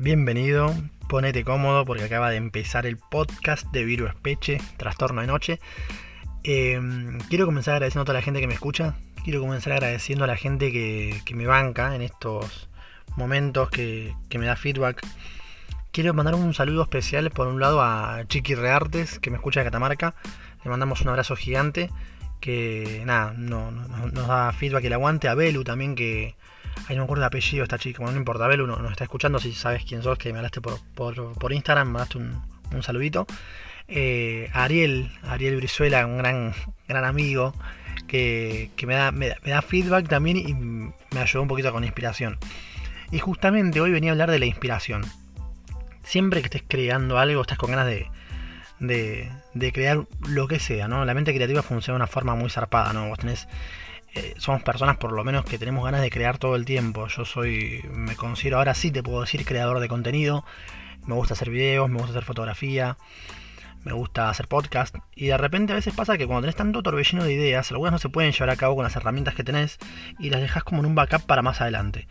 bienvenido, 0.00 0.74
ponete 1.10 1.44
cómodo 1.44 1.84
porque 1.84 2.04
acaba 2.04 2.30
de 2.30 2.36
empezar 2.36 2.86
el 2.86 2.96
podcast 2.96 3.66
de 3.66 3.84
Virus 3.84 4.14
Peche, 4.14 4.58
Trastorno 4.78 5.20
de 5.20 5.26
Noche. 5.26 5.60
Em, 6.42 7.18
quiero 7.28 7.44
comenzar 7.44 7.74
agradeciendo 7.74 8.02
a 8.02 8.06
toda 8.06 8.18
la 8.18 8.22
gente 8.22 8.40
que 8.40 8.46
me 8.46 8.54
escucha, 8.54 8.94
quiero 9.24 9.42
comenzar 9.42 9.74
agradeciendo 9.74 10.24
a 10.24 10.26
la 10.26 10.36
gente 10.36 10.72
que, 10.72 11.34
me 11.34 11.44
banca 11.44 11.94
en 11.94 12.00
estos 12.00 12.70
momentos, 13.14 13.68
que, 13.68 14.14
me 14.38 14.46
da 14.46 14.56
feedback. 14.56 15.06
Quiero 15.92 16.14
mandar 16.14 16.34
un 16.34 16.54
saludo 16.54 16.82
especial 16.82 17.30
por 17.30 17.46
un 17.48 17.60
lado 17.60 17.82
a 17.82 18.22
Chiqui 18.26 18.54
Reartes, 18.54 19.18
que 19.18 19.30
me 19.30 19.36
escucha 19.36 19.60
de 19.60 19.66
Catamarca. 19.66 20.14
Le 20.64 20.70
mandamos 20.70 21.02
un 21.02 21.08
abrazo 21.08 21.36
gigante, 21.36 21.90
que 22.40 23.02
nada, 23.04 23.34
no, 23.36 23.70
nos 23.70 24.26
da 24.26 24.50
feedback 24.52 24.84
el 24.84 24.94
aguante. 24.94 25.28
A 25.28 25.34
Belu 25.34 25.62
también, 25.62 25.94
que 25.94 26.36
Ahí 26.88 26.96
no 26.96 27.02
me 27.02 27.04
acuerdo 27.04 27.22
el 27.22 27.26
apellido 27.26 27.62
de 27.62 27.64
esta 27.64 27.78
chica. 27.78 27.98
Bueno, 27.98 28.12
no 28.12 28.18
importa, 28.18 28.46
Belu 28.46 28.66
no, 28.66 28.76
nos 28.76 28.90
está 28.90 29.04
escuchando. 29.04 29.38
Si 29.38 29.52
sabes 29.52 29.84
quién 29.84 30.02
sos, 30.02 30.18
que 30.18 30.32
me 30.32 30.38
hablaste 30.38 30.60
por, 30.60 30.80
por, 30.94 31.52
Instagram, 31.52 31.88
me 31.88 31.92
mandaste 31.94 32.18
un, 32.18 32.82
saludito. 32.82 33.26
Eh, 33.88 34.50
Ariel, 34.52 35.10
Ariel 35.22 35.56
Brizuela, 35.56 36.06
un 36.06 36.18
gran, 36.18 36.54
gran 36.88 37.04
amigo 37.04 37.54
que, 38.06 38.70
me, 38.86 38.94
da, 38.94 39.12
me, 39.12 39.28
da, 39.28 39.62
feedback 39.62 40.08
también 40.08 40.36
y 40.36 40.54
me 40.54 41.20
ayudó 41.20 41.42
un 41.42 41.48
poquito 41.48 41.72
con 41.72 41.84
inspiración. 41.84 42.38
Y 43.12 43.18
justamente 43.18 43.80
hoy 43.80 43.92
venía 43.92 44.10
a 44.10 44.12
hablar 44.12 44.30
de 44.30 44.38
la 44.38 44.46
inspiración. 44.46 45.04
Siempre 46.02 46.40
que 46.40 46.46
estés 46.46 46.64
creando 46.66 47.18
algo, 47.18 47.40
estás 47.40 47.58
con 47.58 47.70
ganas 47.70 47.86
de, 47.86 48.08
de, 48.80 49.30
de, 49.54 49.72
crear 49.72 50.06
lo 50.28 50.48
que 50.48 50.58
sea, 50.58 50.88
¿no? 50.88 51.04
La 51.04 51.14
mente 51.14 51.34
creativa 51.34 51.62
funciona 51.62 51.98
de 51.98 52.02
una 52.02 52.06
forma 52.06 52.34
muy 52.34 52.50
zarpada, 52.50 52.92
¿no? 52.92 53.08
Vos 53.08 53.18
tenés 53.18 53.46
eh, 54.14 54.34
somos 54.38 54.62
personas 54.62 54.96
por 54.96 55.12
lo 55.12 55.22
menos 55.24 55.44
que 55.44 55.58
tenemos 55.58 55.84
ganas 55.84 56.00
de 56.00 56.10
crear 56.10 56.38
todo 56.38 56.56
el 56.56 56.64
tiempo. 56.64 57.06
Yo 57.08 57.24
soy, 57.24 57.84
me 57.92 58.16
considero 58.16 58.58
ahora 58.58 58.74
sí 58.74 58.90
te 58.90 59.02
puedo 59.02 59.20
decir 59.20 59.44
creador 59.44 59.80
de 59.80 59.88
contenido. 59.88 60.44
Me 61.06 61.14
gusta 61.14 61.34
hacer 61.34 61.50
videos, 61.50 61.88
me 61.88 61.96
gusta 61.96 62.10
hacer 62.10 62.24
fotografía, 62.24 62.96
me 63.84 63.92
gusta 63.92 64.28
hacer 64.28 64.48
podcast. 64.48 64.96
Y 65.14 65.26
de 65.26 65.36
repente 65.36 65.72
a 65.72 65.76
veces 65.76 65.94
pasa 65.94 66.18
que 66.18 66.26
cuando 66.26 66.42
tenés 66.42 66.56
tanto 66.56 66.82
torbellino 66.82 67.24
de 67.24 67.32
ideas, 67.32 67.70
algunas 67.70 67.92
no 67.92 67.98
se 67.98 68.08
pueden 68.08 68.32
llevar 68.32 68.50
a 68.50 68.56
cabo 68.56 68.74
con 68.74 68.84
las 68.84 68.96
herramientas 68.96 69.34
que 69.34 69.44
tenés 69.44 69.78
y 70.18 70.30
las 70.30 70.40
dejas 70.40 70.64
como 70.64 70.80
en 70.80 70.86
un 70.86 70.94
backup 70.94 71.22
para 71.22 71.42
más 71.42 71.60
adelante. 71.60 72.06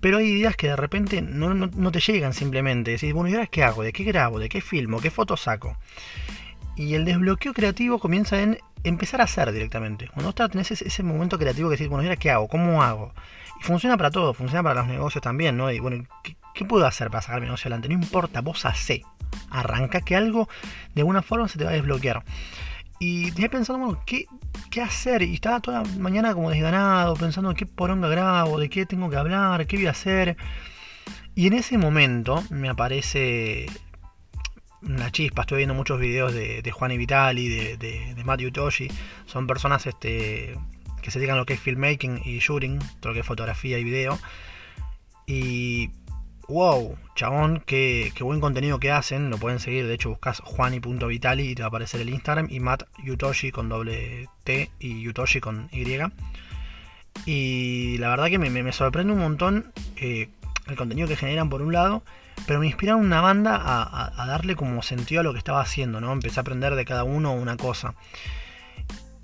Pero 0.00 0.18
hay 0.18 0.26
ideas 0.26 0.56
que 0.56 0.68
de 0.68 0.76
repente 0.76 1.22
no, 1.22 1.92
te 1.92 2.00
llegan 2.00 2.32
simplemente. 2.32 2.92
Decís, 2.92 3.12
bueno, 3.12 3.28
¿y 3.28 3.34
ahora 3.34 3.46
qué 3.46 3.62
hago? 3.62 3.82
¿De 3.82 3.92
qué 3.92 4.04
grabo? 4.04 4.38
¿De 4.38 4.48
qué 4.48 4.60
filmo? 4.60 5.00
¿Qué 5.00 5.10
fotos 5.10 5.42
saco? 5.42 5.76
Y 6.76 6.94
el 6.94 7.04
desbloqueo 7.04 7.54
creativo 7.54 7.98
comienza 7.98 8.42
en 8.42 8.58
empezar 8.84 9.20
a 9.20 9.24
hacer 9.24 9.50
directamente. 9.52 10.08
Cuando 10.08 10.32
vos 10.32 10.50
tenés 10.50 10.70
ese, 10.70 11.02
momento 11.02 11.38
creativo 11.38 11.70
que 11.70 11.76
decís, 11.76 11.88
bueno, 11.88 12.14
¿qué 12.18 12.30
hago? 12.30 12.48
¿Cómo 12.48 12.82
hago? 12.82 13.12
Y 13.60 13.64
funciona 13.64 13.96
para 13.96 14.10
todo, 14.10 14.34
funciona 14.34 14.62
para 14.62 14.80
los 14.80 14.86
negocios 14.86 15.22
también, 15.22 15.56
¿no? 15.56 15.70
Y 15.70 15.80
bueno, 15.80 16.04
¿qué, 16.22 16.64
puedo 16.64 16.86
hacer 16.86 17.10
para 17.10 17.22
sacar 17.22 17.40
mi 17.40 17.46
negocio 17.46 17.68
adelante? 17.68 17.88
No 17.88 17.94
importa, 17.94 18.40
vos 18.40 18.64
hacé. 18.66 19.02
Arranca 19.50 20.00
que 20.00 20.14
algo 20.14 20.48
de 20.94 21.00
alguna 21.00 21.22
forma 21.22 21.48
se 21.48 21.58
te 21.58 21.64
va 21.64 21.70
a 21.70 21.74
desbloquear. 21.74 22.22
Y 23.00 23.32
tenía 23.32 23.48
pensando, 23.48 23.84
bueno, 23.84 24.02
¿qué, 24.06 24.26
¿qué 24.70 24.80
hacer? 24.80 25.22
Y 25.22 25.34
estaba 25.34 25.60
toda 25.60 25.82
la 25.82 25.88
mañana 25.98 26.34
como 26.34 26.50
desganado, 26.50 27.14
pensando 27.14 27.52
qué 27.54 27.66
poronga 27.66 28.08
grabo, 28.08 28.58
de 28.58 28.68
qué 28.68 28.86
tengo 28.86 29.10
que 29.10 29.16
hablar, 29.16 29.66
qué 29.66 29.76
voy 29.76 29.86
a 29.86 29.90
hacer. 29.90 30.36
Y 31.34 31.48
en 31.48 31.54
ese 31.54 31.78
momento 31.78 32.44
me 32.50 32.68
aparece 32.68 33.66
una 34.88 35.10
chispa. 35.10 35.42
Estoy 35.42 35.58
viendo 35.58 35.74
muchos 35.74 35.98
videos 36.00 36.32
de, 36.32 36.70
Juan 36.72 36.92
y 36.92 36.98
Vitali, 36.98 37.48
de, 37.48 37.76
de, 37.76 38.14
de 38.14 38.24
Matthew. 38.24 38.52
Son 39.26 39.46
personas 39.46 39.86
este, 39.86 40.56
que 41.02 41.10
se 41.10 41.18
dedican 41.18 41.36
a 41.36 41.40
lo 41.40 41.46
que 41.46 41.54
es 41.54 41.60
filmmaking 41.60 42.22
y 42.24 42.38
shooting, 42.38 42.78
todo 43.00 43.10
lo 43.10 43.14
que 43.14 43.20
es 43.20 43.26
fotografía 43.26 43.78
y 43.78 43.84
video. 43.84 44.18
Y 45.26 45.90
wow, 46.48 46.96
chabón, 47.14 47.62
qué, 47.66 48.12
buen 48.20 48.40
contenido 48.40 48.80
que 48.80 48.90
hacen. 48.90 49.30
Lo 49.30 49.38
pueden 49.38 49.60
seguir, 49.60 49.86
de 49.86 49.94
hecho 49.94 50.10
buscas 50.10 50.40
juani.vitali 50.40 51.50
y 51.50 51.54
te 51.54 51.62
va 51.62 51.66
a 51.66 51.68
aparecer 51.68 52.00
el 52.00 52.08
Instagram. 52.08 52.48
Y 52.50 52.60
Matt 52.60 52.84
Yutoshi 53.04 53.50
con 53.50 53.68
doble 53.68 54.28
T 54.44 54.70
y 54.78 55.02
Yutoshi 55.02 55.40
con 55.40 55.68
Y. 55.72 55.84
Y 57.26 57.98
la 57.98 58.08
verdad 58.08 58.28
que 58.28 58.38
me, 58.38 58.72
sorprende 58.72 59.12
un 59.12 59.20
montón 59.20 59.72
eh, 59.96 60.28
el 60.66 60.76
contenido 60.76 61.06
que 61.06 61.16
generan 61.16 61.48
por 61.48 61.62
un 61.62 61.72
lado 61.72 62.02
pero 62.46 62.60
me 62.60 62.66
inspiraron 62.66 63.04
una 63.04 63.20
banda 63.20 63.60
a, 63.62 64.26
darle 64.26 64.56
como 64.56 64.82
sentido 64.82 65.20
a 65.20 65.24
lo 65.24 65.32
que 65.32 65.38
estaba 65.38 65.60
haciendo, 65.60 66.00
¿no? 66.00 66.12
Empecé 66.12 66.40
a 66.40 66.42
aprender 66.42 66.74
de 66.74 66.84
cada 66.84 67.04
uno 67.04 67.32
una 67.32 67.56
cosa. 67.56 67.94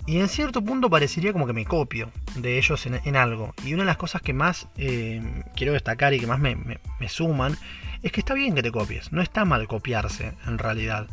Y 0.07 0.19
en 0.19 0.29
cierto 0.29 0.63
punto 0.63 0.89
parecería 0.89 1.31
como 1.31 1.45
que 1.45 1.53
me 1.53 1.65
copio 1.65 2.11
de 2.35 2.57
ellos 2.57 2.85
en, 2.87 3.15
algo. 3.15 3.53
Y 3.63 3.73
una 3.73 3.83
de 3.83 3.87
las 3.87 3.97
cosas 3.97 4.21
que 4.21 4.33
más 4.33 4.67
eh, 4.77 5.21
quiero 5.55 5.73
destacar 5.73 6.13
y 6.13 6.19
que 6.19 6.27
más 6.27 6.39
me, 6.39 6.79
suman 7.07 7.55
es 8.01 8.11
que 8.11 8.21
está 8.21 8.33
bien 8.33 8.55
que 8.55 8.63
te 8.63 8.71
copies. 8.71 9.11
No 9.11 9.21
está 9.21 9.45
mal 9.45 9.67
copiarse, 9.67 10.33
en 10.47 10.57
realidad. 10.57 11.07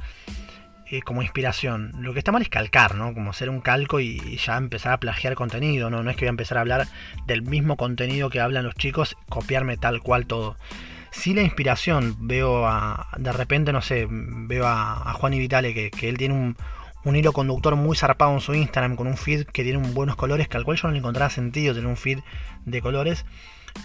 Eh, 0.91 1.03
como 1.03 1.21
inspiración. 1.21 1.93
Lo 2.01 2.15
que 2.15 2.21
está 2.21 2.33
mal 2.33 2.41
es 2.41 2.49
calcar, 2.49 2.95
¿no? 2.95 3.13
Como 3.13 3.31
hacer 3.31 3.51
un 3.51 3.61
calco 3.61 4.01
y, 4.01 4.39
ya 4.39 4.57
empezar 4.57 4.95
a 4.95 4.97
plagiar 4.97 5.35
contenido, 5.35 5.91
¿no? 5.91 6.03
No 6.03 6.11
es 6.11 6.17
que 6.17 6.25
voy 6.25 6.29
a 6.29 6.31
empezar 6.31 6.57
a 6.57 6.63
hablar 6.63 6.89
del 7.27 7.43
mismo 7.43 7.77
contenido 7.77 8.31
que 8.31 8.41
hablan 8.41 8.65
los 8.65 8.75
chicos, 8.75 9.15
copiarme 9.29 9.77
tal 9.77 10.01
cual 10.01 10.27
todo 10.27 10.57
sí 11.11 11.35
la 11.35 11.43
inspiración. 11.43 12.17
Veo 12.21 12.67
a, 12.67 13.09
de 13.17 13.33
repente, 13.33 13.73
no 13.73 13.83
sé, 13.83 14.07
veo 14.11 14.67
a, 14.67 15.13
Juan 15.15 15.35
y 15.35 15.39
Vitale 15.39 15.75
que, 15.75 16.09
él 16.09 16.19
tiene 16.19 16.35
un, 16.35 16.57
hilo 17.17 17.33
conductor 17.33 17.75
muy 17.77 17.97
zarpado 17.97 18.35
en 18.35 18.41
su 18.41 18.55
Instagram 18.55 18.97
con 18.97 19.07
un 19.07 19.17
feed 19.17 19.47
que 19.47 19.63
tiene 19.63 19.79
buenos 19.93 20.17
colores, 20.17 20.49
que 20.49 20.59
al 20.59 20.65
cual 20.65 20.77
yo 20.77 20.89
no 20.89 20.93
le 20.93 20.99
encontraba 20.99 21.31
sentido 21.31 21.75
tener 21.75 21.89
un 21.89 21.97
feed 21.97 22.19
de 22.67 22.83
colores. 22.83 23.25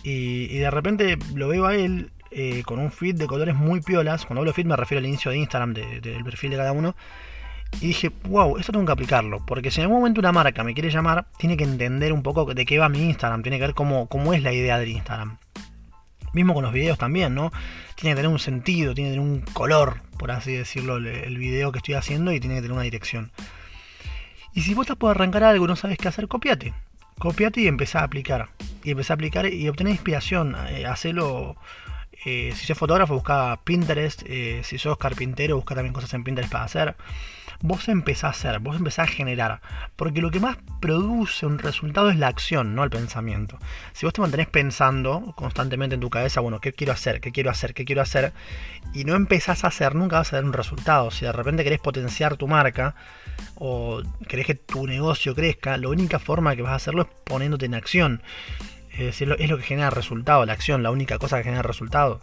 Y, 0.03 0.57
de 0.57 0.71
repente 0.71 1.17
lo 1.33 1.47
veo 1.47 1.65
a 1.65 1.75
él 1.75 2.11
eh, 2.31 2.63
con 2.65 2.79
un 2.79 2.91
feed 2.91 3.15
de 3.15 3.27
colores 3.27 3.55
muy 3.55 3.81
piolas. 3.81 4.25
Cuando 4.25 4.41
hablo 4.41 4.53
feed 4.53 4.65
me 4.65 4.75
refiero 4.75 4.99
al 4.99 5.05
inicio 5.05 5.31
de 5.31 5.37
Instagram 5.37 5.73
del 5.73 6.23
perfil 6.23 6.51
de 6.51 6.57
cada 6.57 6.71
uno. 6.71 6.95
Y 7.81 7.87
dije, 7.87 8.11
wow, 8.25 8.57
esto 8.57 8.71
tengo 8.71 8.85
que 8.85 8.91
aplicarlo. 8.91 9.43
Porque 9.45 9.71
si 9.71 9.79
en 9.79 9.85
algún 9.85 9.99
momento 9.99 10.19
una 10.19 10.31
marca 10.31 10.63
me 10.63 10.73
quiere 10.73 10.89
llamar, 10.89 11.25
tiene 11.37 11.57
que 11.57 11.63
entender 11.63 12.13
un 12.13 12.23
poco 12.23 12.53
de 12.53 12.65
qué 12.65 12.77
va 12.77 12.89
mi 12.89 13.01
Instagram. 13.03 13.41
Tiene 13.41 13.57
que 13.57 13.65
ver 13.65 13.73
cómo, 13.73 14.07
cómo 14.07 14.33
es 14.33 14.43
la 14.43 14.53
idea 14.53 14.77
del 14.77 14.89
Instagram. 14.89 15.37
Mismo 16.33 16.53
con 16.53 16.63
los 16.63 16.73
videos 16.73 16.97
también, 16.97 17.33
¿no? 17.35 17.51
Tiene 17.95 18.11
que 18.11 18.21
tener 18.21 18.31
un 18.31 18.39
sentido, 18.39 18.93
tiene 18.93 19.11
que 19.11 19.15
tener 19.15 19.27
un 19.27 19.41
color, 19.53 20.01
por 20.17 20.31
así 20.31 20.53
decirlo, 20.53 20.97
el 20.97 21.37
video 21.37 21.71
que 21.71 21.77
estoy 21.77 21.93
haciendo 21.93 22.33
y 22.33 22.39
tiene 22.39 22.55
que 22.55 22.61
tener 22.61 22.73
una 22.73 22.83
dirección. 22.83 23.31
Y 24.53 24.61
si 24.61 24.73
vos 24.73 24.85
te 24.85 24.95
puedes 24.95 25.15
arrancar 25.15 25.43
algo 25.43 25.65
y 25.65 25.67
no 25.67 25.75
sabes 25.75 25.97
qué 25.97 26.07
hacer, 26.07 26.27
copiate. 26.27 26.73
Copiate 27.17 27.61
y 27.61 27.67
empezá 27.67 28.01
a 28.01 28.03
aplicar. 28.03 28.49
Y 28.83 28.91
empezá 28.91 29.13
a 29.13 29.15
aplicar 29.15 29.51
y 29.51 29.67
obtener 29.67 29.93
inspiración. 29.93 30.55
Eh, 30.69 30.85
hacelo. 30.85 31.55
Eh, 32.25 32.53
si 32.55 32.65
sos 32.65 32.77
fotógrafo, 32.77 33.13
busca 33.15 33.59
Pinterest. 33.63 34.23
Eh, 34.25 34.61
si 34.63 34.77
sos 34.77 34.97
carpintero, 34.97 35.55
busca 35.55 35.75
también 35.75 35.93
cosas 35.93 36.13
en 36.13 36.23
Pinterest 36.23 36.51
para 36.51 36.65
hacer 36.65 36.95
vos 37.63 37.87
empezás 37.87 38.25
a 38.25 38.29
hacer, 38.29 38.59
vos 38.59 38.75
empezás 38.75 39.07
a 39.07 39.11
generar. 39.11 39.61
Porque 39.95 40.21
lo 40.21 40.29
que 40.29 40.41
más 40.41 40.57
produce 40.81 41.45
un 41.45 41.57
resultado 41.57 42.09
es 42.09 42.17
la 42.17 42.27
acción, 42.27 42.75
no 42.75 42.83
el 42.83 42.89
pensamiento. 42.89 43.57
Si 43.93 44.05
vos 44.05 44.13
te 44.13 44.21
mantenés 44.21 44.47
pensando 44.47 45.33
constantemente 45.35 45.95
en 45.95 46.01
tu 46.01 46.09
cabeza, 46.09 46.41
bueno, 46.41 46.59
¿qué 46.59 46.73
quiero 46.73 46.91
hacer? 46.91 47.21
¿Qué 47.21 47.31
quiero 47.31 47.49
hacer? 47.49 47.73
¿Qué 47.73 47.85
quiero 47.85 48.01
hacer? 48.01 48.33
Y 48.93 49.05
no 49.05 49.15
empezás 49.15 49.63
a 49.63 49.67
hacer, 49.67 49.95
nunca 49.95 50.17
vas 50.17 50.33
a 50.33 50.35
ver 50.35 50.45
un 50.45 50.53
resultado. 50.53 51.09
Si 51.09 51.25
de 51.25 51.31
repente 51.31 51.63
querés 51.63 51.79
potenciar 51.79 52.35
tu 52.35 52.47
marca 52.47 52.95
o 53.55 54.01
querés 54.27 54.45
que 54.45 54.55
tu 54.55 54.85
negocio 54.85 55.33
crezca, 55.33 55.77
la 55.77 55.87
única 55.87 56.19
forma 56.19 56.55
que 56.57 56.61
vas 56.61 56.73
a 56.73 56.75
hacerlo 56.75 57.03
es 57.03 57.07
poniéndote 57.23 57.65
en 57.65 57.75
acción. 57.75 58.21
Es, 58.97 59.21
es 59.21 59.27
lo 59.27 59.57
que 59.57 59.63
genera 59.63 59.89
resultado, 59.89 60.45
la 60.45 60.53
acción, 60.53 60.83
la 60.83 60.91
única 60.91 61.17
cosa 61.17 61.37
que 61.37 61.43
genera 61.43 61.63
resultado. 61.63 62.21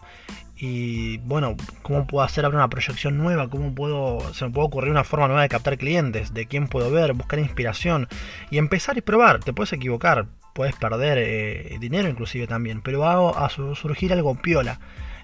Y 0.56 1.16
bueno, 1.18 1.56
cómo 1.82 2.06
puedo 2.06 2.22
hacer 2.22 2.44
ahora 2.44 2.58
una 2.58 2.68
proyección 2.68 3.16
nueva, 3.16 3.48
cómo 3.48 3.74
puedo, 3.74 4.34
se 4.34 4.44
me 4.44 4.50
puede 4.50 4.66
ocurrir 4.66 4.90
una 4.90 5.04
forma 5.04 5.26
nueva 5.26 5.42
de 5.42 5.48
captar 5.48 5.78
clientes, 5.78 6.34
de 6.34 6.46
quién 6.46 6.68
puedo 6.68 6.90
ver, 6.90 7.14
buscar 7.14 7.38
inspiración 7.38 8.08
y 8.50 8.58
empezar 8.58 8.98
y 8.98 9.00
probar. 9.00 9.40
Te 9.40 9.54
puedes 9.54 9.72
equivocar, 9.72 10.26
puedes 10.54 10.76
perder 10.76 11.16
eh, 11.18 11.78
dinero 11.80 12.08
inclusive 12.08 12.46
también, 12.46 12.82
pero 12.82 13.00
va 13.00 13.30
a 13.30 13.48
surgir 13.48 14.12
algo 14.12 14.34
piola 14.34 14.80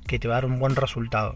que 0.06 0.18
te 0.18 0.28
va 0.28 0.34
a 0.34 0.40
dar 0.40 0.46
un 0.46 0.58
buen 0.58 0.76
resultado. 0.76 1.34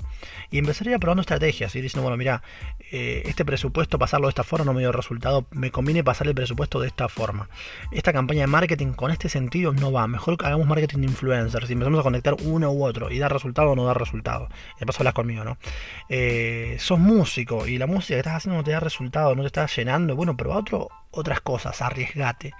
Y 0.51 0.59
empezaría 0.59 0.99
probando 0.99 1.21
estrategias, 1.21 1.75
y 1.77 1.81
diciendo, 1.81 2.03
bueno, 2.03 2.17
mira, 2.17 2.43
eh, 2.91 3.23
este 3.27 3.45
presupuesto, 3.45 3.99
pasarlo 3.99 4.27
de 4.27 4.31
esta 4.31 4.45
forma 4.45 4.65
no 4.65 4.75
me 4.75 4.81
dio 4.81 4.93
resultado, 4.93 5.47
me 5.51 5.71
conviene 5.71 6.05
pasar 6.05 6.27
el 6.27 6.35
presupuesto 6.35 6.81
de 6.81 6.89
esta 6.89 7.09
forma. 7.09 7.49
Esta 7.93 8.13
campaña 8.13 8.43
de 8.43 8.47
marketing 8.47 8.93
con 8.93 9.11
este 9.11 9.29
sentido 9.29 9.73
no 9.73 9.93
va, 9.93 10.07
mejor 10.07 10.37
hagamos 10.45 10.67
marketing 10.67 10.99
de 10.99 11.07
influencers 11.07 11.69
y 11.71 11.73
empezamos 11.73 12.01
a 12.01 12.03
conectar 12.03 12.37
uno 12.45 12.71
u 12.73 12.85
otro 12.85 13.11
y 13.11 13.19
dar 13.19 13.33
resultado 13.33 13.71
o 13.71 13.77
no 13.77 13.85
dar 13.85 13.99
resultado. 13.99 14.49
Y 14.81 14.85
paso 14.85 15.01
hablas 15.01 15.15
conmigo, 15.15 15.45
¿no? 15.45 15.59
Eh, 16.09 16.77
sos 16.79 16.99
músico 16.99 17.67
y 17.67 17.79
la 17.79 17.87
música 17.87 18.15
que 18.15 18.21
estás 18.21 18.35
haciendo 18.35 18.59
no 18.59 18.65
te 18.65 18.73
da 18.73 18.81
resultado, 18.81 19.35
no 19.35 19.43
te 19.43 19.47
está 19.47 19.67
llenando, 19.67 20.17
bueno, 20.17 20.37
pero 20.37 20.63
otras 21.11 21.41
cosas, 21.41 21.81
arriesgate 21.83 22.53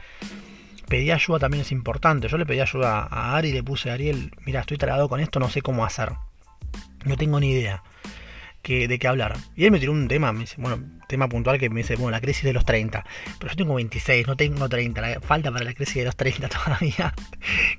pedí 0.91 1.11
ayuda 1.13 1.39
también 1.39 1.63
es 1.63 1.73
importante. 1.73 2.29
Yo 2.29 2.37
le 2.37 2.45
pedí 2.45 2.61
ayuda 2.61 3.07
a 3.11 3.37
Ari 3.37 3.53
le 3.53 3.63
puse 3.63 3.91
a 3.91 3.95
Ariel, 3.95 4.33
mira, 4.45 4.61
estoy 4.61 4.77
tragado 4.77 5.09
con 5.09 5.21
esto, 5.21 5.41
no 5.41 5.49
sé 5.49 5.63
cómo 5.63 5.87
hacer. 5.87 6.13
No 7.07 7.17
tengo 7.17 7.41
ni 7.41 7.53
idea. 7.53 7.83
De 8.63 8.99
qué 8.99 9.09
hablar. 9.09 9.37
Y 9.57 9.65
él 9.65 9.71
me 9.71 9.81
tiró 9.81 9.93
un 9.93 10.07
tema, 10.07 10.33
me 10.33 10.41
dice, 10.41 10.57
bueno, 10.59 10.81
tema 11.09 11.29
puntual 11.29 11.59
que 11.59 11.69
me 11.69 11.81
dice, 11.81 11.97
bueno, 11.97 12.13
la 12.13 12.21
crisis 12.21 12.45
de 12.45 12.53
los 12.53 12.65
30. 12.65 13.05
Pero 13.39 13.51
yo 13.51 13.57
tengo 13.57 13.75
26, 13.75 14.27
no 14.27 14.37
tengo 14.37 14.69
30, 14.69 15.21
falta 15.21 15.51
para 15.51 15.65
la 15.65 15.75
crisis 15.75 15.97
de 15.97 16.05
los 16.05 16.17
30 16.17 16.49
todavía. 16.65 17.15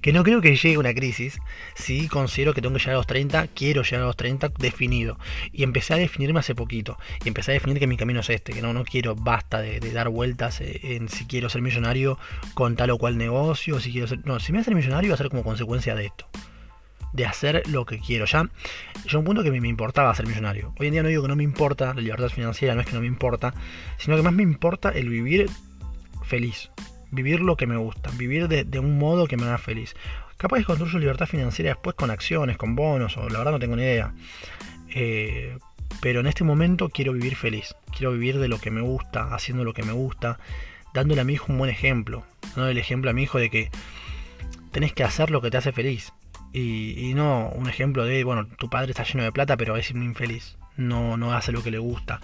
que 0.01 0.11
no 0.11 0.23
creo 0.23 0.41
que 0.41 0.55
llegue 0.55 0.77
una 0.77 0.93
crisis. 0.93 1.39
Sí 1.75 2.07
considero 2.07 2.53
que 2.53 2.61
tengo 2.61 2.73
que 2.73 2.79
llegar 2.79 2.95
a 2.95 2.97
los 2.97 3.07
30, 3.07 3.47
quiero 3.47 3.83
llegar 3.83 4.01
a 4.01 4.07
los 4.07 4.17
30 4.17 4.49
definido. 4.59 5.17
Y 5.51 5.63
empecé 5.63 5.93
a 5.93 5.97
definirme 5.97 6.39
hace 6.39 6.55
poquito. 6.55 6.97
Y 7.23 7.29
empecé 7.29 7.51
a 7.51 7.53
definir 7.53 7.79
que 7.79 7.87
mi 7.87 7.97
camino 7.97 8.19
es 8.19 8.29
este, 8.29 8.53
que 8.53 8.61
no, 8.61 8.73
no 8.73 8.83
quiero, 8.83 9.15
basta 9.15 9.61
de, 9.61 9.79
dar 9.91 10.09
vueltas 10.09 10.61
en 10.61 11.09
si 11.09 11.25
quiero 11.25 11.49
ser 11.49 11.61
millonario 11.61 12.17
con 12.53 12.75
tal 12.75 12.91
o 12.91 12.97
cual 12.97 13.17
negocio, 13.17 13.79
si 13.79 13.91
quiero 13.91 14.07
ser... 14.07 14.25
No, 14.25 14.39
si 14.39 14.51
me 14.51 14.57
voy 14.57 14.61
a 14.61 14.65
ser 14.65 14.75
millonario 14.75 15.11
va 15.11 15.15
a 15.15 15.17
ser 15.17 15.29
como 15.29 15.43
consecuencia 15.43 15.95
de 15.95 16.05
esto 16.05 16.27
de 17.13 17.25
hacer 17.25 17.63
lo 17.67 17.85
que 17.85 17.99
quiero. 17.99 18.25
Ya 18.25 18.47
llegó 19.05 19.19
un 19.19 19.25
punto 19.25 19.43
que 19.43 19.51
me, 19.51 19.67
importaba 19.67 20.13
ser 20.15 20.27
millonario. 20.27 20.73
Hoy 20.79 20.87
en 20.87 20.93
día 20.93 21.03
no 21.03 21.09
digo 21.09 21.23
que 21.23 21.27
no 21.27 21.35
me 21.35 21.43
importa 21.43 21.93
la 21.93 22.01
libertad 22.01 22.29
financiera, 22.29 22.75
no 22.75 22.81
es 22.81 22.87
que 22.87 22.93
no 22.93 23.01
me 23.01 23.07
importa, 23.07 23.53
sino 23.97 24.15
que 24.15 24.23
más 24.23 24.33
me 24.33 24.43
importa 24.43 24.89
el 24.89 25.09
vivir 25.09 25.49
feliz. 26.23 26.71
Vivir 27.11 27.41
lo 27.41 27.57
que 27.57 27.67
me 27.67 27.75
gusta, 27.75 28.09
vivir 28.17 28.47
de, 28.47 28.79
un 28.79 28.97
modo 28.97 29.27
que 29.27 29.35
me 29.35 29.43
haga 29.43 29.57
feliz. 29.57 29.95
Capaz 30.37 30.57
de 30.57 30.65
construir 30.65 30.91
su 30.91 30.99
libertad 30.99 31.25
financiera 31.27 31.71
después 31.71 31.95
con 31.95 32.09
acciones, 32.09 32.57
con 32.57 32.75
bonos, 32.75 33.17
o 33.17 33.27
la 33.29 33.39
verdad 33.39 33.51
no 33.51 33.59
tengo 33.59 33.75
ni 33.75 33.83
idea. 33.83 34.13
Eh, 34.95 35.57
pero 35.99 36.21
en 36.21 36.27
este 36.27 36.43
momento 36.43 36.89
quiero 36.89 37.13
vivir 37.13 37.35
feliz. 37.35 37.75
Quiero 37.95 38.13
vivir 38.13 38.39
de 38.39 38.47
lo 38.47 38.59
que 38.59 38.71
me 38.71 38.81
gusta, 38.81 39.33
haciendo 39.35 39.65
lo 39.65 39.73
que 39.73 39.83
me 39.83 39.91
gusta, 39.91 40.39
dándole 40.93 41.21
a 41.21 41.23
mi 41.25 41.33
hijo 41.33 41.47
un 41.49 41.57
buen 41.57 41.69
ejemplo. 41.69 42.23
Dándole 42.55 42.71
el 42.71 42.77
ejemplo 42.77 43.11
a 43.11 43.13
mi 43.13 43.23
hijo 43.23 43.37
de 43.37 43.49
que 43.49 43.69
tenés 44.71 44.93
que 44.93 45.03
hacer 45.03 45.31
lo 45.31 45.41
que 45.41 45.51
te 45.51 45.57
hace 45.57 45.73
feliz. 45.73 46.13
Y, 46.53 47.13
no 47.15 47.49
un 47.49 47.69
ejemplo 47.69 48.03
de, 48.03 48.23
bueno, 48.23 48.45
tu 48.45 48.69
padre 48.69 48.91
está 48.91 49.03
lleno 49.03 49.23
de 49.23 49.31
plata, 49.31 49.57
pero 49.57 49.77
es 49.77 49.91
infeliz. 49.91 50.57
No, 50.77 51.17
no 51.17 51.33
hace 51.33 51.51
lo 51.51 51.63
que 51.63 51.71
le 51.71 51.77
gusta. 51.77 52.19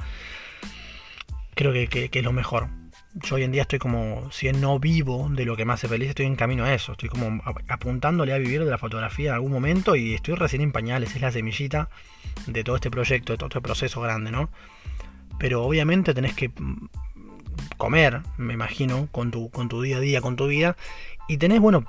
Creo 1.56 1.71
que, 1.74 2.09
es 2.12 2.24
lo 2.24 2.33
mejor. 2.33 2.68
Yo 3.15 3.35
hoy 3.35 3.44
en 3.44 3.51
día 3.51 3.63
estoy 3.63 3.79
como, 3.79 4.31
si 4.31 4.51
no 4.51 4.79
vivo 4.79 5.27
de 5.31 5.45
lo 5.45 5.56
que 5.56 5.65
me 5.65 5.74
hace 5.74 5.88
feliz, 5.88 6.09
estoy 6.09 6.25
en 6.25 6.35
camino 6.35 6.65
a 6.65 6.74
eso. 6.74 6.91
Estoy 6.91 7.09
como 7.09 7.41
apuntándole 7.68 8.33
a 8.33 8.38
vivir 8.38 8.63
de 8.63 8.69
la 8.69 8.77
fotografía 8.77 9.29
en 9.29 9.35
algún 9.35 9.51
momento 9.51 9.95
y 9.95 10.13
estoy 10.13 10.35
recién 10.35 10.62
en 10.62 10.71
pañales. 10.71 11.15
Es 11.15 11.21
la 11.21 11.31
semillita 11.31 11.89
de 12.45 12.63
todo 12.63 12.75
este 12.75 12.91
proyecto, 12.91 13.33
de 13.33 13.38
todo 13.38 13.47
este 13.47 13.62
proceso 13.62 14.01
grande, 14.01 14.31
¿no? 14.31 14.50
Pero 15.39 15.63
obviamente 15.63 16.13
tenés 16.13 16.33
que 16.33 16.50
mm, 16.50 16.89
comer, 17.77 18.21
me 18.38 18.53
imagino, 18.53 19.07
con 19.12 19.31
tu, 19.31 19.50
con 19.50 19.69
tu 19.69 19.81
día 19.81 19.97
a 19.97 20.01
día, 20.01 20.21
con 20.21 20.35
tu 20.35 20.47
vida. 20.47 20.75
Y 21.27 21.38
tenés, 21.38 21.59
bueno, 21.59 21.85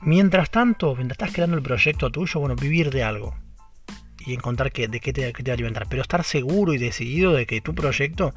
Mientras 0.00 0.50
tanto, 0.50 0.94
mientras 0.94 1.18
estás 1.18 1.32
creando 1.32 1.56
el 1.56 1.62
proyecto 1.62 2.10
tuyo, 2.10 2.40
bueno, 2.40 2.56
vivir 2.56 2.90
de 2.90 3.04
algo 3.04 3.34
y 4.26 4.34
encontrar 4.34 4.72
que, 4.72 4.88
de 4.88 5.00
qué 5.00 5.12
te, 5.12 5.30
va 5.30 5.50
a 5.50 5.52
alimentar, 5.52 5.86
pero 5.88 6.02
estar 6.02 6.24
seguro 6.24 6.72
y 6.72 6.78
decidido 6.78 7.32
de 7.32 7.46
que 7.46 7.60
tu 7.60 7.74
proyecto 7.74 8.34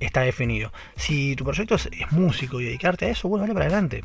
está 0.00 0.20
definido. 0.22 0.72
Si 0.96 1.36
tu 1.36 1.44
proyecto 1.44 1.74
es, 1.74 1.88
músico 2.10 2.60
y 2.60 2.64
dedicarte 2.64 3.06
a 3.06 3.08
eso, 3.10 3.28
bueno, 3.28 3.42
vale 3.42 3.54
para 3.54 3.66
adelante. 3.66 4.02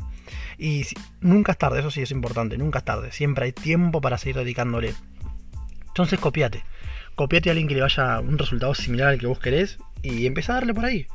Y 0.58 0.84
nunca 1.20 1.52
es 1.52 1.58
tarde, 1.58 1.80
eso 1.80 1.90
sí 1.90 2.02
es 2.02 2.10
importante, 2.10 2.56
nunca 2.58 2.80
es 2.80 2.84
tarde. 2.84 3.12
Siempre 3.12 3.46
hay 3.46 3.52
tiempo 3.52 4.00
para 4.00 4.18
seguir 4.18 4.36
dedicándole. 4.36 4.94
Entonces 5.88 6.18
copiate. 6.18 6.64
Copiate 7.14 7.50
a 7.50 7.52
alguien 7.52 7.68
que 7.68 7.74
le 7.74 7.80
vaya 7.82 8.20
un 8.20 8.38
resultado 8.38 8.74
similar 8.74 9.08
al 9.08 9.18
que 9.18 9.26
vos 9.26 9.40
querés 9.40 9.78
y 10.02 10.26
empieza 10.26 10.52
a 10.52 10.56
darle 10.56 10.74
por 10.74 10.84
ahí. 10.84 11.06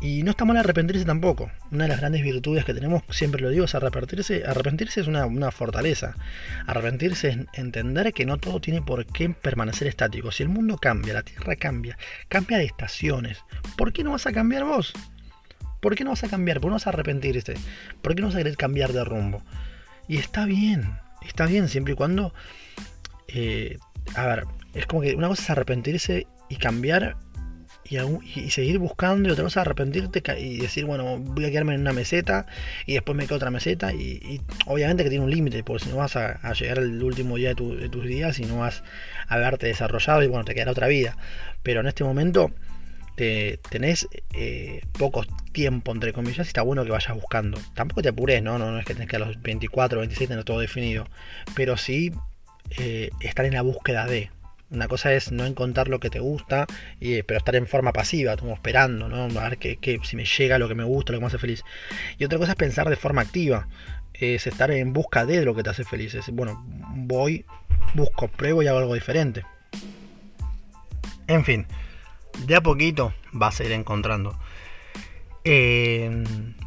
Y 0.00 0.22
no 0.22 0.30
está 0.30 0.44
mal 0.44 0.56
arrepentirse 0.56 1.04
tampoco. 1.04 1.50
Una 1.72 1.84
de 1.84 1.88
las 1.88 1.98
grandes 1.98 2.22
virtudes 2.22 2.64
que 2.64 2.72
tenemos, 2.72 3.02
siempre 3.10 3.42
lo 3.42 3.50
digo, 3.50 3.64
es 3.64 3.74
arrepentirse. 3.74 4.44
Arrepentirse 4.46 5.00
es 5.00 5.08
una, 5.08 5.50
fortaleza. 5.50 6.14
Arrepentirse 6.66 7.28
es 7.28 7.38
entender 7.54 8.12
que 8.12 8.24
no 8.24 8.38
todo 8.38 8.60
tiene 8.60 8.80
por 8.80 9.06
qué 9.06 9.30
permanecer 9.30 9.88
estático. 9.88 10.30
Si 10.30 10.44
el 10.44 10.50
mundo 10.50 10.78
cambia, 10.78 11.14
la 11.14 11.22
Tierra 11.22 11.56
cambia, 11.56 11.98
cambia 12.28 12.58
de 12.58 12.64
estaciones, 12.64 13.38
¿por 13.76 13.92
qué 13.92 14.04
no 14.04 14.12
vas 14.12 14.26
a 14.26 14.32
cambiar 14.32 14.64
vos? 14.64 14.92
¿Por 15.80 15.96
qué 15.96 16.04
no 16.04 16.10
vas 16.10 16.22
a 16.22 16.28
cambiar? 16.28 16.60
¿Por 16.60 16.68
qué 16.68 16.70
no 16.70 16.74
vas 16.74 16.86
a 16.86 16.90
arrepentirse? 16.90 17.54
¿Por 18.00 18.14
qué 18.14 18.20
no 18.20 18.28
vas 18.28 18.36
a 18.36 18.38
querer 18.38 18.56
cambiar 18.56 18.92
de 18.92 19.04
rumbo? 19.04 19.42
Y 20.06 20.18
está 20.18 20.44
bien, 20.44 20.98
está 21.26 21.46
bien 21.46 21.68
siempre 21.68 21.94
y 21.94 21.96
cuando... 21.96 22.32
Eh, 23.26 23.78
a 24.14 24.26
ver, 24.26 24.44
es 24.74 24.86
como 24.86 25.02
que 25.02 25.14
una 25.16 25.28
cosa 25.28 25.42
es 25.42 25.50
arrepentirse 25.50 26.26
y 26.48 26.56
cambiar 26.56 27.16
y, 27.90 28.50
seguir 28.50 28.78
buscando 28.78 29.28
y 29.28 29.32
otra 29.32 29.44
cosa 29.44 29.62
arrepentirte 29.62 30.22
y 30.38 30.58
decir, 30.58 30.84
bueno, 30.84 31.18
voy 31.18 31.44
a 31.46 31.50
quedarme 31.50 31.74
en 31.74 31.80
una 31.80 31.92
meseta 31.92 32.46
y 32.86 32.94
después 32.94 33.16
me 33.16 33.24
quedo 33.24 33.36
otra 33.36 33.50
meseta 33.50 33.92
y, 33.92 34.40
obviamente 34.66 35.04
que 35.04 35.10
tiene 35.10 35.24
un 35.24 35.30
límite, 35.30 35.62
porque 35.64 35.84
si 35.84 35.90
no 35.90 35.96
vas 35.96 36.16
a, 36.16 36.52
llegar 36.52 36.78
al 36.78 37.02
último 37.02 37.36
día 37.36 37.54
de, 37.54 37.88
tus 37.88 38.04
días 38.04 38.38
y 38.38 38.44
no 38.44 38.58
vas 38.58 38.82
a 39.28 39.34
haberte 39.34 39.66
desarrollado 39.66 40.22
y 40.22 40.26
bueno, 40.26 40.44
te 40.44 40.54
quedará 40.54 40.72
otra 40.72 40.88
vida. 40.88 41.16
Pero 41.62 41.80
en 41.80 41.86
este 41.86 42.04
momento 42.04 42.52
te, 43.16 43.58
tenés 43.70 44.08
eh, 44.34 44.82
poco 44.98 45.24
tiempo, 45.52 45.92
entre 45.92 46.12
comillas, 46.12 46.46
y 46.46 46.48
está 46.48 46.62
bueno 46.62 46.84
que 46.84 46.90
vayas 46.90 47.14
buscando. 47.14 47.58
Tampoco 47.74 48.02
te 48.02 48.10
apures, 48.10 48.42
¿no? 48.42 48.58
No, 48.58 48.70
no 48.70 48.78
es 48.78 48.84
que 48.84 48.94
tenés 48.94 49.08
que 49.08 49.16
a 49.16 49.20
los 49.20 49.40
24 49.42 49.98
o 49.98 50.00
26 50.00 50.28
tener 50.28 50.44
todo 50.44 50.60
definido, 50.60 51.08
pero 51.54 51.76
sí 51.76 52.12
eh, 52.78 53.10
estar 53.20 53.46
en 53.46 53.54
la 53.54 53.62
búsqueda 53.62 54.06
de, 54.06 54.30
una 54.70 54.88
cosa 54.88 55.12
es 55.14 55.32
no 55.32 55.46
encontrar 55.46 55.88
lo 55.88 56.00
que 56.00 56.10
te 56.10 56.20
gusta, 56.20 56.66
y, 57.00 57.22
pero 57.22 57.38
estar 57.38 57.56
en 57.56 57.66
forma 57.66 57.92
pasiva, 57.92 58.36
como 58.36 58.54
esperando, 58.54 59.08
¿no? 59.08 59.40
A 59.40 59.48
ver 59.48 59.58
que, 59.58 60.00
si 60.02 60.16
me 60.16 60.24
llega 60.24 60.58
lo 60.58 60.68
que 60.68 60.74
me 60.74 60.84
gusta, 60.84 61.12
lo 61.12 61.18
que 61.18 61.22
me 61.22 61.26
hace 61.28 61.38
feliz. 61.38 61.64
Y 62.18 62.24
otra 62.24 62.38
cosa 62.38 62.52
es 62.52 62.56
pensar 62.56 62.88
de 62.88 62.96
forma 62.96 63.22
activa, 63.22 63.68
es 64.14 64.46
estar 64.46 64.70
en 64.70 64.92
busca 64.92 65.24
de 65.24 65.44
lo 65.44 65.54
que 65.54 65.62
te 65.62 65.70
hace 65.70 65.84
feliz. 65.84 66.14
Es, 66.14 66.28
bueno, 66.30 66.62
voy, 66.66 67.44
busco, 67.94 68.28
pruebo 68.28 68.62
y 68.62 68.66
hago 68.66 68.78
algo 68.78 68.94
diferente. 68.94 69.44
En 71.26 71.44
fin, 71.44 71.66
de 72.46 72.56
a 72.56 72.60
poquito 72.60 73.14
vas 73.32 73.60
a 73.60 73.64
ir 73.64 73.72
encontrando. 73.72 74.38
Eh, 75.44 76.24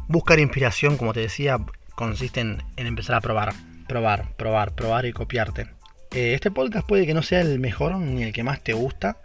buscar 0.08 0.40
inspiración, 0.40 0.96
como 0.96 1.12
te 1.12 1.20
decía, 1.20 1.58
consiste 1.94 2.40
en 2.40 2.62
empezar 2.76 3.16
a 3.16 3.20
probar, 3.20 3.52
probar, 3.86 4.34
probar, 4.36 4.74
probar 4.74 5.06
y 5.06 5.12
copiarte. 5.12 5.68
Eh, 6.14 6.34
este 6.34 6.50
podcast 6.50 6.86
puede 6.86 7.06
que 7.06 7.14
no 7.14 7.22
sea 7.22 7.40
el 7.40 7.58
mejor 7.58 7.96
ni 7.96 8.22
el 8.22 8.34
que 8.34 8.42
más 8.42 8.62
te 8.62 8.74
gusta, 8.74 9.16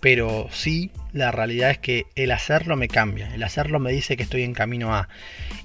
pero 0.00 0.46
sí, 0.52 0.92
la 1.12 1.32
realidad 1.32 1.70
es 1.70 1.78
que 1.78 2.06
el 2.14 2.30
hacerlo 2.30 2.76
me 2.76 2.86
cambia, 2.86 3.34
el 3.34 3.42
hacerlo 3.42 3.80
me 3.80 3.90
dice 3.90 4.16
que 4.16 4.22
estoy 4.22 4.44
en 4.44 4.54
camino 4.54 4.94
a. 4.94 5.08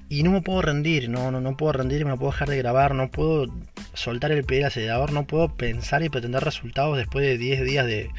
Y 0.09 0.23
no 0.23 0.31
me 0.31 0.41
puedo 0.41 0.63
rendir, 0.63 1.09
no, 1.09 1.29
no, 1.29 1.41
no 1.41 1.55
puedo 1.57 1.73
rendir, 1.73 2.03
no 2.05 2.17
puedo 2.17 2.31
dejar 2.31 2.49
de 2.49 2.57
grabar, 2.57 2.95
no 2.95 3.11
puedo 3.11 3.53
soltar 3.93 4.31
el 4.31 4.43
pie 4.43 4.57
del 4.57 4.67
acelerador, 4.67 5.11
no 5.11 5.27
puedo 5.27 5.55
pensar 5.55 6.01
y 6.01 6.09
pretender 6.09 6.43
resultados 6.43 6.97
después 6.97 7.23
de 7.23 7.37
10 7.37 7.63
días 7.63 7.85
de, 7.85 8.09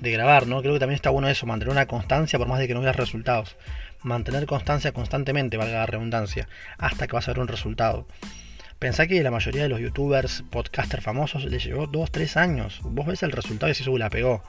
de 0.00 0.10
grabar, 0.12 0.46
¿no? 0.46 0.62
Creo 0.62 0.74
que 0.74 0.80
también 0.80 0.96
está 0.96 1.10
bueno 1.10 1.28
eso, 1.28 1.46
mantener 1.46 1.72
una 1.72 1.86
constancia 1.86 2.38
por 2.38 2.46
más 2.46 2.60
de 2.60 2.68
que 2.68 2.74
no 2.74 2.80
veas 2.80 2.96
resultados. 2.96 3.56
Mantener 4.02 4.46
constancia 4.46 4.92
constantemente, 4.92 5.56
valga 5.56 5.78
la 5.78 5.86
redundancia, 5.86 6.48
hasta 6.78 7.08
que 7.08 7.14
vas 7.14 7.26
a 7.26 7.32
ver 7.32 7.40
un 7.40 7.48
resultado. 7.48 8.06
Pensá 8.84 9.06
que 9.06 9.22
la 9.22 9.30
mayoría 9.30 9.62
de 9.62 9.70
los 9.70 9.80
youtubers, 9.80 10.44
podcasters 10.50 11.02
famosos 11.02 11.46
les 11.46 11.64
llevó 11.64 11.88
2-3 11.88 12.36
años. 12.36 12.80
Vos 12.82 13.06
ves 13.06 13.22
el 13.22 13.32
resultado 13.32 13.72
y 13.72 13.74
se 13.74 13.90
la 13.90 14.10
pegó. 14.10 14.42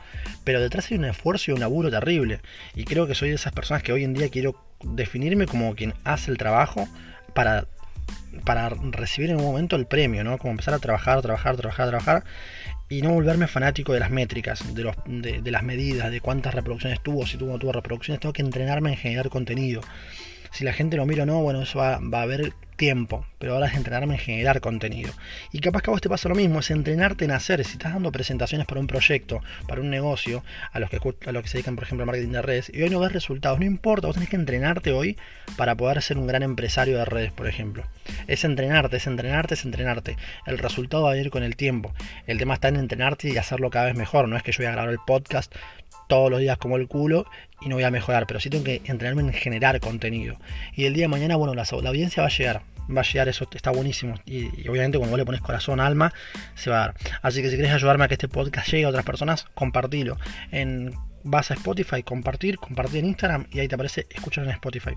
Pero 0.43 0.59
detrás 0.59 0.91
hay 0.91 0.97
un 0.97 1.05
esfuerzo 1.05 1.51
y 1.51 1.53
un 1.53 1.61
laburo 1.61 1.89
terrible. 1.89 2.41
Y 2.75 2.83
creo 2.83 3.07
que 3.07 3.15
soy 3.15 3.29
de 3.29 3.35
esas 3.35 3.53
personas 3.53 3.81
que 3.81 3.93
hoy 3.93 4.03
en 4.03 4.13
día 4.13 4.27
quiero 4.27 4.61
definirme 4.83 5.45
como 5.45 5.73
quien 5.73 5.93
hace 6.03 6.31
el 6.31 6.37
trabajo 6.37 6.85
para, 7.33 7.67
para 8.43 8.67
recibir 8.67 9.29
en 9.29 9.37
un 9.37 9.45
momento 9.45 9.77
el 9.77 9.87
premio, 9.87 10.25
¿no? 10.25 10.37
Como 10.37 10.51
empezar 10.51 10.73
a 10.73 10.79
trabajar, 10.79 11.21
trabajar, 11.21 11.55
trabajar, 11.55 11.87
trabajar. 11.87 12.23
Y 12.89 13.03
no 13.03 13.11
volverme 13.11 13.47
fanático 13.47 13.93
de 13.93 14.01
las 14.01 14.11
métricas, 14.11 14.75
de, 14.75 14.83
los, 14.83 14.97
de, 15.05 15.49
las 15.49 15.63
medidas, 15.63 16.11
de 16.11 16.19
cuántas 16.19 16.53
reproducciones 16.53 17.01
tuvo, 17.01 17.25
si 17.25 17.37
tuvo 17.37 17.51
o 17.51 17.53
no 17.53 17.59
tuvo 17.59 17.71
reproducciones. 17.71 18.19
Tengo 18.19 18.33
que 18.33 18.41
entrenarme 18.41 18.89
en 18.89 18.97
generar 18.97 19.29
contenido. 19.29 19.79
Si 20.55 20.63
la 20.63 20.71
gente 20.71 20.95
lo 20.95 21.05
mira 21.05 21.23
o 21.23 21.25
no, 21.25 21.41
bueno, 21.41 21.63
eso 21.63 21.79
va, 21.79 21.99
va 21.99 22.19
a 22.19 22.21
haber 22.21 22.53
tiempo, 22.77 23.25
pero 23.39 23.55
ahora 23.55 23.67
es 23.67 23.73
entrenarme 23.73 24.13
en 24.13 24.21
generar 24.21 24.61
contenido. 24.61 25.11
Y 25.51 25.59
capaz 25.59 25.81
que 25.81 25.89
a 25.89 25.91
vos 25.91 25.99
te 25.99 26.07
pasa 26.07 26.29
lo 26.29 26.35
mismo, 26.35 26.59
es 26.59 26.71
entrenarte 26.71 27.25
en 27.25 27.31
hacer. 27.31 27.61
Si 27.65 27.73
estás 27.73 27.91
dando 27.91 28.09
presentaciones 28.09 28.65
para 28.65 28.79
un 28.79 28.87
proyecto, 28.87 29.41
para 29.67 29.81
un 29.81 29.89
negocio, 29.89 30.45
a 30.71 30.79
los 30.79 30.89
que, 30.89 30.95
a 31.25 31.31
los 31.33 31.43
que 31.43 31.49
se 31.49 31.57
dedican, 31.57 31.75
por 31.75 31.83
ejemplo, 31.83 32.03
al 32.03 32.07
marketing 32.07 32.31
de 32.31 32.41
redes, 32.41 32.71
y 32.73 32.81
hoy 32.83 32.89
no 32.89 33.01
ves 33.01 33.11
resultados, 33.11 33.59
no 33.59 33.65
importa, 33.65 34.07
vos 34.07 34.15
tenés 34.15 34.29
que 34.29 34.37
entrenarte 34.37 34.93
hoy 34.93 35.17
para 35.57 35.75
poder 35.75 36.01
ser 36.01 36.17
un 36.17 36.25
gran 36.25 36.41
empresario 36.41 36.97
de 36.99 37.03
redes, 37.03 37.33
por 37.33 37.47
ejemplo. 37.47 37.83
Es 38.27 38.45
entrenarte, 38.45 38.95
es 38.95 39.07
entrenarte, 39.07 39.55
es 39.55 39.65
entrenarte. 39.65 40.15
El 40.45 40.57
resultado 40.57 41.03
va 41.03 41.11
a 41.11 41.17
ir 41.17 41.31
con 41.31 41.43
el 41.43 41.57
tiempo. 41.57 41.93
El 42.27 42.37
tema 42.37 42.53
está 42.53 42.69
en 42.69 42.77
entrenarte 42.77 43.27
y 43.27 43.37
hacerlo 43.37 43.69
cada 43.69 43.87
vez 43.87 43.95
mejor. 43.95 44.29
No 44.29 44.37
es 44.37 44.43
que 44.43 44.53
yo 44.53 44.59
voy 44.59 44.67
a 44.67 44.71
grabar 44.71 44.89
el 44.89 44.99
podcast 45.05 45.53
todos 46.07 46.29
los 46.29 46.39
días 46.39 46.57
como 46.57 46.77
el 46.77 46.87
culo 46.87 47.25
y 47.61 47.69
no 47.69 47.75
voy 47.75 47.83
a 47.83 47.91
mejorar, 47.91 48.27
pero 48.27 48.39
sí 48.39 48.49
tengo 48.49 48.63
que 48.63 48.81
entrenarme 48.85 49.21
en 49.21 49.33
generar 49.33 49.79
contenido. 49.79 50.37
Y 50.75 50.85
el 50.85 50.93
día 50.93 51.05
de 51.05 51.09
mañana, 51.09 51.35
bueno, 51.35 51.53
la, 51.53 51.63
audiencia 51.63 52.21
va 52.21 52.27
a 52.27 52.31
llegar, 52.31 52.61
va 52.95 53.01
a 53.01 53.03
llegar, 53.03 53.27
eso 53.27 53.47
está 53.53 53.71
buenísimo. 53.71 54.15
Y, 54.25 54.67
obviamente 54.67 54.97
cuando 54.97 55.11
vos 55.11 55.19
le 55.19 55.25
pones 55.25 55.41
corazón, 55.41 55.79
alma, 55.79 56.13
se 56.55 56.69
va 56.69 56.77
a 56.77 56.79
dar. 56.87 56.95
Así 57.21 57.41
que 57.41 57.49
si 57.49 57.55
querés 57.55 57.71
ayudarme 57.71 58.05
a 58.05 58.07
que 58.07 58.15
este 58.15 58.27
podcast 58.27 58.69
llegue 58.71 58.85
a 58.85 58.89
otras 58.89 59.05
personas, 59.05 59.45
compartilo. 59.53 60.17
En, 60.51 60.93
vas 61.23 61.51
a 61.51 61.55
Spotify, 61.55 62.03
compartir, 62.03 62.57
compartir 62.57 62.99
en 62.99 63.07
Instagram 63.07 63.47
y 63.51 63.59
ahí 63.59 63.67
te 63.67 63.75
aparece 63.75 64.05
escuchar 64.09 64.45
en 64.45 64.51
Spotify. 64.51 64.91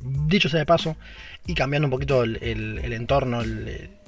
Dicho 0.00 0.48
sea 0.48 0.60
de 0.60 0.66
paso, 0.66 0.96
y 1.46 1.54
cambiando 1.54 1.86
un 1.86 1.90
poquito 1.90 2.22
el, 2.22 2.92
entorno, 2.92 3.42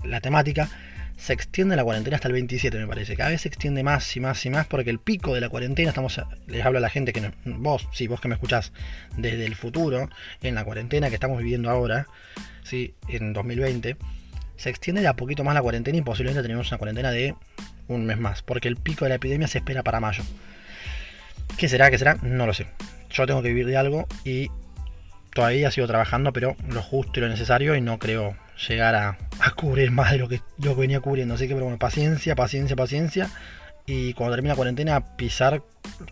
la 0.04 0.20
temática, 0.20 0.68
se 1.18 1.32
extiende 1.32 1.74
la 1.74 1.82
cuarentena 1.82 2.14
hasta 2.14 2.28
el 2.28 2.34
27, 2.34 2.78
me 2.78 2.86
parece. 2.86 3.16
Cada 3.16 3.30
vez 3.30 3.42
se 3.42 3.48
extiende 3.48 3.82
más 3.82 4.16
y 4.16 4.20
más 4.20 4.46
y 4.46 4.50
más 4.50 4.66
porque 4.66 4.90
el 4.90 5.00
pico 5.00 5.34
de 5.34 5.40
la 5.40 5.48
cuarentena, 5.48 5.88
estamos 5.88 6.20
les 6.46 6.64
hablo 6.64 6.78
a 6.78 6.80
la 6.80 6.90
gente 6.90 7.12
que 7.12 7.20
no, 7.20 7.32
vos, 7.44 7.88
sí, 7.92 8.06
vos 8.06 8.20
que 8.20 8.28
me 8.28 8.34
escuchás 8.34 8.72
desde 9.16 9.44
el 9.44 9.56
futuro, 9.56 10.08
en 10.42 10.54
la 10.54 10.64
cuarentena 10.64 11.08
que 11.08 11.14
estamos 11.14 11.38
viviendo 11.38 11.70
ahora, 11.70 12.06
sí, 12.62 12.94
en 13.08 13.32
2020, 13.32 13.96
se 14.56 14.70
extiende 14.70 15.02
ya 15.02 15.14
poquito 15.14 15.42
más 15.42 15.54
la 15.54 15.62
cuarentena 15.62 15.98
y 15.98 16.02
posiblemente 16.02 16.42
tenemos 16.42 16.68
una 16.68 16.78
cuarentena 16.78 17.10
de 17.10 17.34
un 17.88 18.06
mes 18.06 18.18
más, 18.18 18.42
porque 18.42 18.68
el 18.68 18.76
pico 18.76 19.04
de 19.04 19.08
la 19.10 19.14
epidemia 19.16 19.48
se 19.48 19.58
espera 19.58 19.82
para 19.82 19.98
mayo. 19.98 20.22
¿Qué 21.56 21.68
será? 21.68 21.90
¿Qué 21.90 21.98
será? 21.98 22.16
No 22.22 22.46
lo 22.46 22.54
sé. 22.54 22.68
Yo 23.10 23.26
tengo 23.26 23.42
que 23.42 23.48
vivir 23.48 23.66
de 23.66 23.76
algo 23.76 24.06
y 24.24 24.50
todavía 25.34 25.72
sigo 25.72 25.88
trabajando, 25.88 26.32
pero 26.32 26.54
lo 26.68 26.80
justo 26.80 27.18
y 27.18 27.22
lo 27.22 27.28
necesario 27.28 27.74
y 27.74 27.80
no 27.80 27.98
creo 27.98 28.36
llegar 28.66 28.94
a, 28.94 29.16
cubrir 29.56 29.90
más 29.90 30.12
de 30.12 30.18
lo 30.18 30.28
que 30.28 30.40
yo 30.56 30.74
venía 30.74 31.00
cubriendo. 31.00 31.34
Así 31.34 31.46
que, 31.46 31.54
pero 31.54 31.66
bueno, 31.66 31.78
paciencia, 31.78 32.34
paciencia, 32.34 32.76
paciencia. 32.76 33.30
Y 33.86 34.12
cuando 34.14 34.34
termine 34.34 34.52
la 34.52 34.56
cuarentena, 34.56 35.16
pisar 35.16 35.62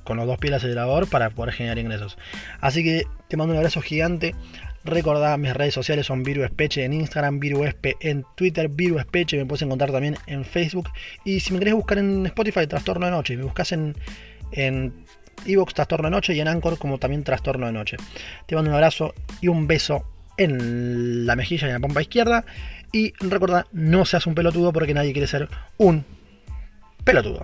con 0.04 0.16
los 0.16 0.26
dos 0.26 0.38
pies 0.38 0.50
el 0.50 0.54
acelerador 0.54 1.08
para 1.08 1.30
poder 1.30 1.52
generar 1.52 1.78
ingresos. 1.78 2.16
Así 2.60 2.82
que 2.82 3.06
te 3.28 3.36
mando 3.36 3.52
un 3.52 3.58
abrazo 3.58 3.82
gigante. 3.82 4.34
Recordá, 4.84 5.36
mis 5.36 5.52
redes 5.52 5.74
sociales 5.74 6.06
son 6.06 6.22
Viru 6.22 6.44
Espeche 6.44 6.84
en 6.84 6.92
Instagram, 6.92 7.40
Viru 7.40 7.64
Espe 7.64 7.96
en 8.00 8.24
Twitter, 8.36 8.68
Viru 8.68 8.98
Espeche, 8.98 9.36
me 9.36 9.44
puedes 9.44 9.62
encontrar 9.62 9.90
también 9.90 10.16
en 10.26 10.44
Facebook. 10.44 10.88
Y 11.24 11.40
si 11.40 11.52
me 11.52 11.58
querés 11.58 11.74
buscar 11.74 11.98
en 11.98 12.24
Spotify, 12.26 12.66
Trastorno 12.68 13.06
de 13.06 13.12
Noche, 13.12 13.36
me 13.36 13.42
buscas 13.42 13.72
en, 13.72 13.96
en 14.52 15.04
Evox 15.44 15.74
Trastorno 15.74 16.06
de 16.06 16.12
Noche 16.12 16.34
y 16.34 16.40
en 16.40 16.48
Anchor 16.48 16.78
como 16.78 16.98
también 16.98 17.24
Trastorno 17.24 17.66
de 17.66 17.72
Noche. 17.72 17.96
Te 18.46 18.54
mando 18.54 18.70
un 18.70 18.76
abrazo 18.76 19.12
y 19.40 19.48
un 19.48 19.66
beso 19.66 20.04
en 20.36 21.26
la 21.26 21.36
mejilla 21.36 21.66
y 21.66 21.70
en 21.70 21.74
la 21.74 21.80
pompa 21.80 22.02
izquierda. 22.02 22.44
Y 22.92 23.12
recuerda, 23.20 23.66
no 23.72 24.04
seas 24.04 24.26
un 24.26 24.34
pelotudo 24.34 24.72
porque 24.72 24.94
nadie 24.94 25.12
quiere 25.12 25.26
ser 25.26 25.48
un 25.76 26.04
pelotudo. 27.04 27.42